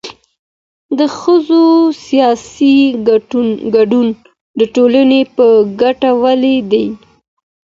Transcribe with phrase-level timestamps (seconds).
[0.97, 1.63] د ښځو
[2.05, 2.75] سياسي
[3.75, 4.07] ګډون
[4.59, 5.45] د ټولني په
[5.81, 6.85] ګټه ولي دی؟